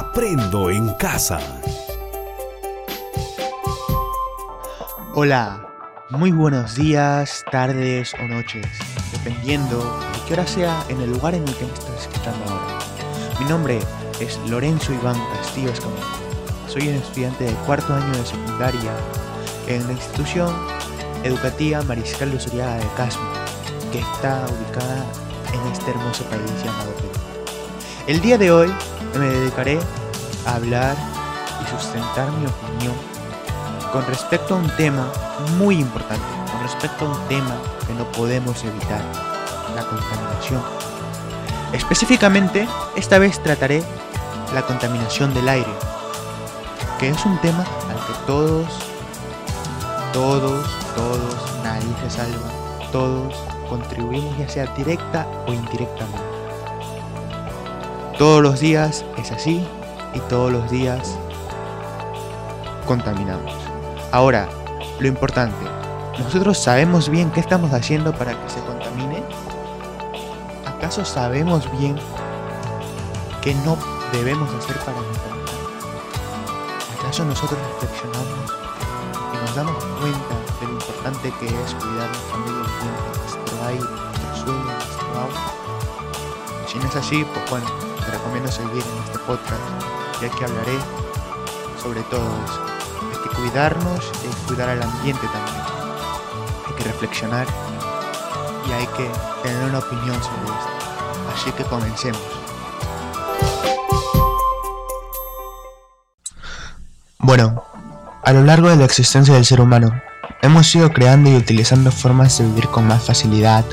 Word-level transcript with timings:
Aprendo 0.00 0.70
en 0.70 0.94
casa. 0.94 1.40
Hola, 5.12 5.66
muy 6.10 6.30
buenos 6.30 6.76
días, 6.76 7.44
tardes 7.50 8.14
o 8.14 8.28
noches, 8.28 8.64
dependiendo 9.10 9.78
de 9.78 10.20
qué 10.24 10.34
hora 10.34 10.46
sea 10.46 10.84
en 10.88 11.00
el 11.00 11.10
lugar 11.10 11.34
en 11.34 11.42
el 11.48 11.52
que 11.56 11.64
me 11.64 11.72
estás 11.72 12.02
escuchando 12.02 12.44
ahora. 12.48 12.78
Mi 13.40 13.46
nombre 13.46 13.80
es 14.20 14.38
Lorenzo 14.48 14.92
Iván 14.92 15.20
Castillo 15.34 15.70
Escamilla. 15.70 16.06
Soy 16.68 16.90
un 16.90 16.94
estudiante 16.94 17.42
de 17.42 17.54
cuarto 17.66 17.92
año 17.92 18.16
de 18.16 18.24
secundaria 18.24 18.92
en 19.66 19.84
la 19.84 19.94
institución 19.94 20.54
educativa 21.24 21.82
Mariscal 21.82 22.30
de 22.30 22.38
Suriaga 22.38 22.76
de 22.76 22.86
Casmo, 22.96 23.28
que 23.90 23.98
está 23.98 24.46
ubicada 24.46 25.04
en 25.52 25.72
este 25.72 25.90
hermoso 25.90 26.22
país 26.26 26.64
llamado 26.64 26.92
Perú. 26.92 27.08
El 28.06 28.20
día 28.20 28.38
de 28.38 28.52
hoy 28.52 28.72
me 29.14 29.26
dedicaré 29.26 29.78
a 30.46 30.56
hablar 30.56 30.96
y 31.62 31.70
sustentar 31.70 32.30
mi 32.32 32.46
opinión 32.46 32.94
con 33.92 34.04
respecto 34.06 34.54
a 34.54 34.58
un 34.58 34.70
tema 34.76 35.06
muy 35.56 35.76
importante, 35.76 36.26
con 36.52 36.62
respecto 36.62 37.06
a 37.06 37.08
un 37.08 37.28
tema 37.28 37.56
que 37.86 37.94
no 37.94 38.04
podemos 38.12 38.62
evitar, 38.64 39.00
la 39.74 39.82
contaminación. 39.82 40.62
Específicamente, 41.72 42.66
esta 42.96 43.18
vez 43.18 43.42
trataré 43.42 43.82
la 44.54 44.62
contaminación 44.62 45.32
del 45.34 45.48
aire, 45.48 45.72
que 46.98 47.10
es 47.10 47.24
un 47.24 47.38
tema 47.38 47.64
al 47.90 47.96
que 47.96 48.26
todos, 48.26 48.66
todos, 50.12 50.66
todos, 50.96 51.62
nadie 51.62 51.88
se 52.02 52.10
salva, 52.10 52.50
todos 52.92 53.34
contribuimos 53.68 54.36
ya 54.38 54.48
sea 54.48 54.66
directa 54.74 55.26
o 55.46 55.52
indirectamente. 55.52 56.37
Todos 58.18 58.42
los 58.42 58.58
días 58.58 59.04
es 59.16 59.30
así 59.30 59.64
y 60.12 60.18
todos 60.28 60.50
los 60.50 60.68
días 60.72 61.16
contaminamos. 62.84 63.52
Ahora, 64.10 64.48
lo 64.98 65.06
importante, 65.06 65.64
¿nosotros 66.18 66.58
sabemos 66.58 67.08
bien 67.10 67.30
qué 67.30 67.38
estamos 67.38 67.72
haciendo 67.72 68.12
para 68.12 68.32
que 68.32 68.50
se 68.50 68.60
contamine? 68.62 69.22
¿Acaso 70.66 71.04
sabemos 71.04 71.70
bien 71.78 71.96
qué 73.40 73.54
no 73.64 73.78
debemos 74.10 74.52
hacer 74.52 74.76
para 74.80 74.94
contaminar? 74.94 75.54
¿Acaso 76.98 77.24
nosotros 77.24 77.60
reflexionamos 77.74 78.52
y 79.32 79.36
nos 79.46 79.54
damos 79.54 79.84
cuenta 80.00 80.34
de 80.58 80.66
lo 80.66 80.72
importante 80.72 81.32
que 81.38 81.46
es 81.46 81.74
cuidar 81.74 82.08
nuestro 82.08 82.38
medio 82.38 82.64
ambiente, 82.64 83.18
nuestro 83.20 83.66
aire, 83.68 83.84
nuestro 83.84 84.44
suelo, 84.44 84.64
nuestro 84.64 85.08
agua? 85.20 85.52
Si 86.66 86.78
no 86.78 86.86
es 86.86 86.96
así, 86.96 87.24
pues 87.24 87.50
bueno, 87.50 87.87
recomiendo 88.10 88.50
seguir 88.50 88.82
en 88.82 89.04
este 89.04 89.18
podcast, 89.20 89.60
ya 90.20 90.28
que 90.30 90.44
hablaré 90.44 90.78
sobre 91.82 92.02
todo 92.02 92.26
eso. 92.44 92.60
Hay 93.12 93.22
que 93.22 93.36
cuidarnos 93.36 94.10
y 94.24 94.46
cuidar 94.46 94.68
al 94.68 94.82
ambiente 94.82 95.26
también. 95.26 95.64
Hay 96.66 96.74
que 96.74 96.84
reflexionar 96.84 97.46
y 98.68 98.72
hay 98.72 98.86
que 98.88 99.08
tener 99.42 99.64
una 99.64 99.78
opinión 99.78 100.22
sobre 100.22 100.42
esto. 100.42 100.78
Así 101.34 101.52
que 101.52 101.64
comencemos. 101.64 102.20
Bueno, 107.18 107.64
a 108.24 108.32
lo 108.32 108.44
largo 108.44 108.68
de 108.68 108.76
la 108.76 108.84
existencia 108.84 109.34
del 109.34 109.44
ser 109.44 109.60
humano, 109.60 110.00
hemos 110.42 110.74
ido 110.74 110.92
creando 110.92 111.30
y 111.30 111.36
utilizando 111.36 111.90
formas 111.90 112.38
de 112.38 112.44
vivir 112.44 112.68
con 112.68 112.86
más 112.86 113.02
facilidad, 113.02 113.64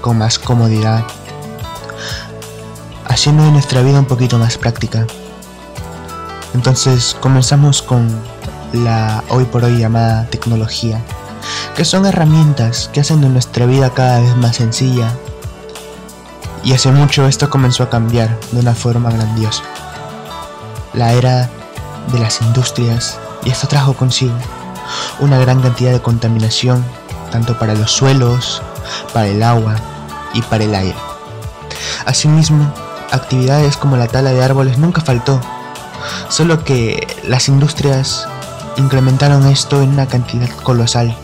con 0.00 0.18
más 0.18 0.38
comodidad, 0.38 1.04
haciendo 3.10 3.42
de 3.42 3.50
nuestra 3.50 3.82
vida 3.82 3.98
un 3.98 4.06
poquito 4.06 4.38
más 4.38 4.56
práctica. 4.56 5.04
Entonces 6.54 7.16
comenzamos 7.20 7.82
con 7.82 8.08
la 8.72 9.24
hoy 9.28 9.44
por 9.44 9.64
hoy 9.64 9.78
llamada 9.78 10.26
tecnología, 10.26 11.02
que 11.74 11.84
son 11.84 12.06
herramientas 12.06 12.88
que 12.92 13.00
hacen 13.00 13.20
de 13.20 13.28
nuestra 13.28 13.66
vida 13.66 13.90
cada 13.90 14.20
vez 14.20 14.36
más 14.36 14.56
sencilla. 14.56 15.12
Y 16.62 16.72
hace 16.72 16.92
mucho 16.92 17.26
esto 17.26 17.50
comenzó 17.50 17.82
a 17.82 17.90
cambiar 17.90 18.38
de 18.52 18.60
una 18.60 18.74
forma 18.74 19.10
grandiosa. 19.10 19.64
La 20.94 21.12
era 21.12 21.50
de 22.12 22.18
las 22.20 22.40
industrias, 22.40 23.18
y 23.44 23.50
esto 23.50 23.66
trajo 23.66 23.94
consigo 23.94 24.34
una 25.18 25.38
gran 25.38 25.60
cantidad 25.60 25.92
de 25.92 26.00
contaminación, 26.00 26.84
tanto 27.30 27.58
para 27.58 27.74
los 27.74 27.90
suelos, 27.90 28.62
para 29.12 29.26
el 29.26 29.42
agua 29.42 29.76
y 30.32 30.42
para 30.42 30.64
el 30.64 30.74
aire. 30.74 30.96
Asimismo, 32.06 32.72
actividades 33.10 33.76
como 33.76 33.96
la 33.96 34.08
tala 34.08 34.30
de 34.30 34.42
árboles 34.42 34.78
nunca 34.78 35.00
faltó, 35.00 35.40
solo 36.28 36.64
que 36.64 37.06
las 37.26 37.48
industrias 37.48 38.26
incrementaron 38.76 39.46
esto 39.46 39.82
en 39.82 39.90
una 39.90 40.06
cantidad 40.06 40.48
colosal. 40.62 41.16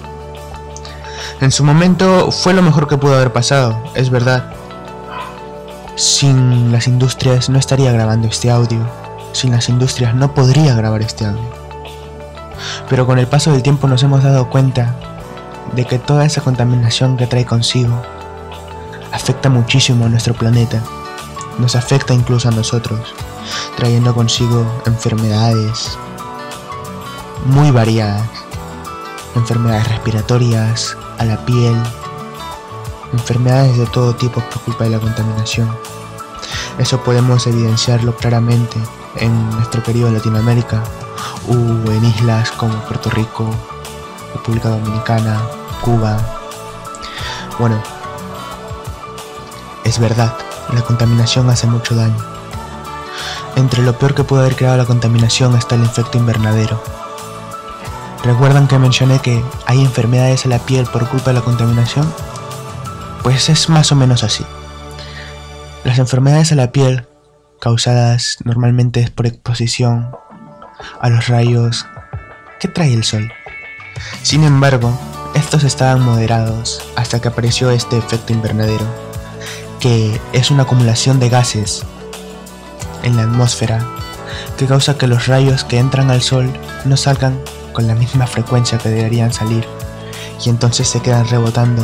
En 1.41 1.51
su 1.51 1.65
momento 1.65 2.31
fue 2.31 2.55
lo 2.55 2.63
mejor 2.63 2.89
que 2.89 2.99
pudo 2.99 3.15
haber 3.15 3.33
pasado, 3.33 3.83
es 3.95 4.11
verdad. 4.11 4.53
Sin 5.97 6.73
las 6.73 6.87
industrias 6.89 7.49
no 7.49 7.59
estaría 7.59 7.93
grabando 7.93 8.29
este 8.29 8.51
audio, 8.51 8.81
sin 9.33 9.53
las 9.53 9.69
industrias 9.69 10.15
no 10.15 10.35
podría 10.35 10.75
grabar 10.75 11.03
este 11.03 11.27
audio. 11.27 11.51
Pero 12.89 13.07
con 13.07 13.19
el 13.19 13.27
paso 13.27 13.53
del 13.53 13.63
tiempo 13.63 13.87
nos 13.87 14.03
hemos 14.03 14.23
dado 14.23 14.49
cuenta 14.51 14.95
de 15.75 15.85
que 15.85 15.99
toda 15.99 16.25
esa 16.25 16.43
contaminación 16.43 17.17
que 17.17 17.27
trae 17.27 17.45
consigo 17.45 18.03
afecta 19.13 19.49
muchísimo 19.49 20.07
a 20.07 20.09
nuestro 20.09 20.35
planeta 20.35 20.81
nos 21.59 21.77
afecta 21.77 22.15
incluso 22.15 22.49
a 22.49 22.53
nosotros, 22.53 23.15
trayendo 23.77 24.15
consigo 24.15 24.67
enfermedades 24.87 25.99
muy 27.47 27.71
variadas, 27.71 28.28
enfermedades 29.34 29.89
respiratorias, 29.89 30.97
a 31.19 31.25
la 31.25 31.44
piel, 31.44 31.77
enfermedades 33.12 33.78
de 33.78 33.87
todo 33.87 34.15
tipo 34.15 34.41
por 34.41 34.61
culpa 34.62 34.84
de 34.84 34.91
la 34.91 34.99
contaminación. 35.00 35.69
Eso 36.78 37.03
podemos 37.03 37.47
evidenciarlo 37.47 38.15
claramente 38.17 38.78
en 39.17 39.50
nuestro 39.50 39.83
querido 39.83 40.11
Latinoamérica 40.11 40.83
o 41.49 41.53
en 41.91 42.05
islas 42.05 42.50
como 42.53 42.75
Puerto 42.84 43.09
Rico, 43.11 43.49
República 44.34 44.69
Dominicana, 44.69 45.41
Cuba. 45.81 46.19
Bueno, 47.59 47.81
es 49.84 49.99
verdad, 49.99 50.37
la 50.75 50.82
contaminación 50.82 51.49
hace 51.50 51.66
mucho 51.66 51.94
daño. 51.94 52.16
Entre 53.56 53.82
lo 53.82 53.99
peor 53.99 54.15
que 54.15 54.25
puede 54.25 54.43
haber 54.43 54.56
creado 54.56 54.77
la 54.77 54.84
contaminación 54.84 55.56
está 55.56 55.75
el 55.77 55.84
efecto 55.84 56.19
invernadero. 56.19 56.82
¿Recuerdan 58.22 58.66
que 58.69 58.78
mencioné 58.78 59.21
que 59.21 59.43
hay 59.66 59.81
enfermedades 59.81 60.44
a 60.44 60.49
la 60.49 60.59
piel 60.59 60.87
por 60.87 61.09
culpa 61.09 61.31
de 61.31 61.34
la 61.34 61.44
contaminación? 61.44 62.12
Pues 63.22 63.49
es 63.49 63.69
más 63.69 63.93
o 63.93 63.94
menos 63.94 64.25
así. 64.25 64.44
Las 65.84 65.99
enfermedades 65.99 66.53
a 66.53 66.56
la 66.56 66.72
piel, 66.72 67.06
causadas 67.60 68.38
normalmente 68.44 69.10
por 69.15 69.26
exposición 69.26 70.10
a 71.00 71.09
los 71.09 71.28
rayos 71.28 71.87
que 72.60 72.69
trae 72.69 72.93
el 72.93 73.05
sol. 73.05 73.32
Sin 74.22 74.44
embargo, 74.44 74.99
estos 75.34 75.65
estaban 75.65 76.03
moderados 76.03 76.82
hasta 76.97 77.21
que 77.21 77.28
apareció 77.28 77.71
este 77.71 77.97
efecto 77.97 78.32
invernadero 78.32 79.06
que 79.81 80.20
es 80.32 80.50
una 80.50 80.64
acumulación 80.64 81.20
de 81.20 81.28
gases 81.28 81.82
en 83.03 83.16
la 83.16 83.22
atmósfera 83.22 83.84
que 84.56 84.66
causa 84.66 84.97
que 84.97 85.06
los 85.06 85.26
rayos 85.26 85.64
que 85.64 85.78
entran 85.78 86.10
al 86.10 86.22
Sol 86.22 86.50
no 86.84 86.97
salgan 86.97 87.38
con 87.72 87.87
la 87.87 87.94
misma 87.94 88.26
frecuencia 88.26 88.78
que 88.78 88.88
deberían 88.88 89.32
salir 89.32 89.66
y 90.44 90.48
entonces 90.48 90.88
se 90.88 91.00
quedan 91.00 91.28
rebotando 91.28 91.82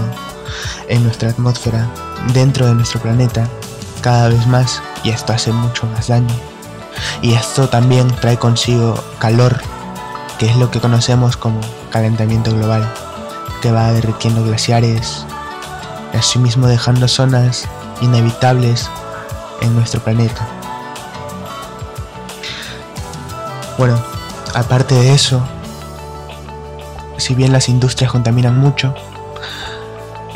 en 0.89 1.03
nuestra 1.03 1.31
atmósfera 1.31 1.89
dentro 2.33 2.67
de 2.67 2.75
nuestro 2.75 3.01
planeta 3.01 3.49
cada 4.01 4.29
vez 4.29 4.47
más 4.47 4.83
y 5.05 5.11
esto 5.11 5.33
hace 5.33 5.53
mucho 5.53 5.87
más 5.87 6.09
daño. 6.09 6.35
Y 7.23 7.35
esto 7.35 7.69
también 7.69 8.09
trae 8.21 8.37
consigo 8.37 9.03
calor, 9.19 9.61
que 10.39 10.47
es 10.47 10.57
lo 10.57 10.71
que 10.71 10.81
conocemos 10.81 11.37
como 11.37 11.61
calentamiento 11.91 12.53
global, 12.53 12.93
que 13.61 13.73
va 13.73 13.93
derritiendo 13.93 14.45
glaciares, 14.45 15.25
y 16.13 16.17
asimismo 16.17 16.67
dejando 16.67 17.09
zonas 17.09 17.69
inevitables 18.03 18.91
en 19.63 19.75
nuestro 19.75 20.01
planeta. 20.01 20.47
Bueno, 23.79 23.99
aparte 24.55 24.95
de 24.95 25.15
eso, 25.15 25.43
si 27.17 27.35
bien 27.35 27.53
las 27.53 27.69
industrias 27.69 28.13
contaminan 28.13 28.59
mucho, 28.59 28.95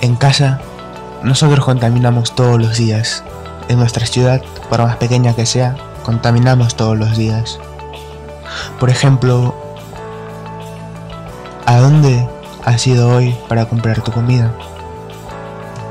en 0.00 0.16
casa 0.16 0.60
nosotros 1.22 1.64
contaminamos 1.64 2.34
todos 2.34 2.58
los 2.58 2.76
días. 2.76 3.24
En 3.68 3.78
nuestra 3.78 4.06
ciudad, 4.06 4.42
por 4.70 4.80
más 4.80 4.96
pequeña 4.96 5.34
que 5.34 5.44
sea, 5.44 5.76
contaminamos 6.04 6.76
todos 6.76 6.96
los 6.96 7.16
días. 7.16 7.58
Por 8.78 8.90
ejemplo, 8.90 9.54
¿a 11.66 11.76
dónde 11.78 12.28
has 12.64 12.86
ido 12.86 13.10
hoy 13.10 13.36
para 13.48 13.66
comprar 13.66 14.02
tu 14.02 14.12
comida? 14.12 14.52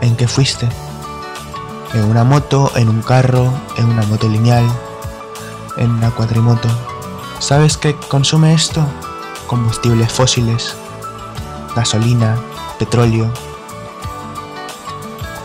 ¿En 0.02 0.16
qué 0.16 0.28
fuiste? 0.28 0.70
En 1.96 2.04
una 2.04 2.26
moto, 2.26 2.72
en 2.76 2.90
un 2.90 3.02
carro, 3.02 3.52
en 3.78 3.86
una 3.86 4.04
moto 4.04 4.28
lineal, 4.28 4.66
en 5.78 6.02
la 6.02 6.12
cuatrimoto. 6.12 6.68
¿Sabes 7.40 7.78
qué 7.78 7.96
consume 8.10 8.54
esto? 8.54 8.86
Combustibles 9.48 10.12
fósiles, 10.12 10.76
gasolina, 11.74 12.36
petróleo. 12.78 13.32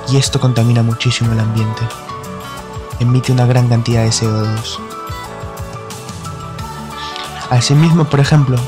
Y 0.09 0.17
esto 0.17 0.41
contamina 0.41 0.83
muchísimo 0.83 1.33
el 1.33 1.41
ambiente. 1.41 1.83
Emite 2.99 3.31
una 3.31 3.47
gran 3.47 3.69
cantidad 3.69 4.03
de 4.03 4.11
CO2. 4.11 4.79
Asimismo, 7.51 8.05
por 8.07 8.19
ejemplo, 8.19 8.59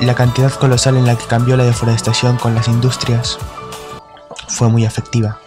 la 0.00 0.14
cantidad 0.14 0.52
colosal 0.52 0.96
en 0.96 1.06
la 1.06 1.16
que 1.16 1.26
cambió 1.26 1.58
la 1.58 1.64
deforestación 1.64 2.38
con 2.38 2.54
las 2.54 2.68
industrias 2.68 3.38
fue 4.48 4.68
muy 4.68 4.86
afectiva. 4.86 5.41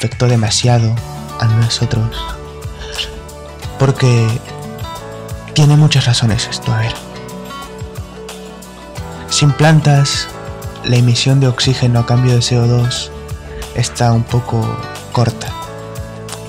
Afectó 0.00 0.28
demasiado 0.28 0.94
a 1.40 1.44
nosotros. 1.44 2.16
Porque 3.78 4.26
tiene 5.52 5.76
muchas 5.76 6.06
razones 6.06 6.48
esto, 6.50 6.72
a 6.72 6.78
ver. 6.78 6.94
Sin 9.28 9.52
plantas, 9.52 10.26
la 10.84 10.96
emisión 10.96 11.38
de 11.38 11.48
oxígeno 11.48 12.00
a 12.00 12.06
cambio 12.06 12.32
de 12.32 12.38
CO2 12.38 13.10
está 13.74 14.14
un 14.14 14.22
poco 14.22 14.66
corta. 15.12 15.48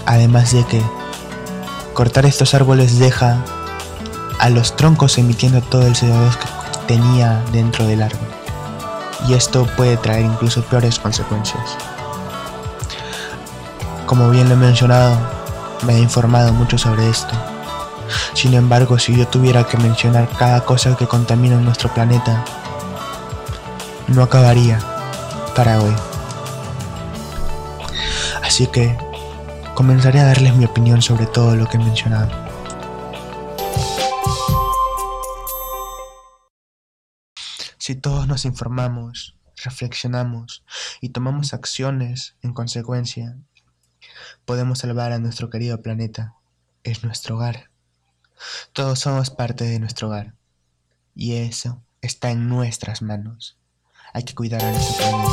Además 0.06 0.54
de 0.54 0.66
que 0.68 0.82
cortar 1.94 2.26
estos 2.26 2.54
árboles 2.54 3.00
deja 3.00 3.44
a 4.40 4.50
los 4.50 4.78
troncos 4.78 5.18
emitiendo 5.18 5.60
todo 5.62 5.86
el 5.88 5.94
CO2 5.94 6.38
que 6.38 6.48
tenía 6.88 7.44
dentro 7.52 7.86
del 7.86 8.04
árbol. 8.04 8.30
Y 9.28 9.34
esto 9.34 9.68
puede 9.76 9.98
traer 9.98 10.24
incluso 10.24 10.64
peores 10.64 11.00
consecuencias. 11.00 11.76
Como 14.12 14.30
bien 14.30 14.50
lo 14.50 14.56
he 14.56 14.58
mencionado, 14.58 15.18
me 15.88 15.96
he 15.96 16.00
informado 16.00 16.52
mucho 16.52 16.78
sobre 16.78 17.10
esto. 17.10 17.34
Sin 18.34 18.54
embargo, 18.54 19.00
si 19.00 19.16
yo 19.16 19.26
tuviera 19.26 19.66
que 19.66 19.78
mencionar 19.78 20.28
cada 20.38 20.66
cosa 20.66 20.98
que 20.98 21.08
contamina 21.08 21.56
nuestro 21.62 21.94
planeta, 21.94 22.44
no 24.10 24.22
acabaría 24.22 24.80
para 25.56 25.80
hoy. 25.80 25.96
Así 28.44 28.68
que 28.68 28.98
comenzaré 29.76 30.20
a 30.20 30.26
darles 30.26 30.58
mi 30.58 30.66
opinión 30.66 31.02
sobre 31.02 31.26
todo 31.26 31.56
lo 31.56 31.70
que 31.70 31.78
he 31.78 31.80
mencionado. 31.80 32.30
Si 37.78 37.96
todos 37.96 38.28
nos 38.28 38.44
informamos, 38.44 39.38
reflexionamos 39.64 40.66
y 41.00 41.12
tomamos 41.12 41.54
acciones 41.54 42.36
en 42.42 42.52
consecuencia, 42.52 43.38
podemos 44.46 44.80
salvar 44.80 45.12
a 45.12 45.20
nuestro 45.20 45.50
querido 45.50 45.82
planeta. 45.82 46.36
Es 46.84 47.04
nuestro 47.04 47.36
hogar. 47.36 47.70
Todos 48.74 49.00
somos 49.00 49.30
parte 49.30 49.66
de 49.66 49.80
nuestro 49.80 50.08
hogar. 50.08 50.34
Y 51.16 51.36
eso 51.36 51.82
está 52.02 52.32
en 52.32 52.48
nuestras 52.48 53.02
manos. 53.02 53.58
Hay 54.14 54.24
que 54.24 54.36
cuidar 54.36 54.64
a 54.64 54.72
nuestro 54.72 54.98
planeta. 54.98 55.32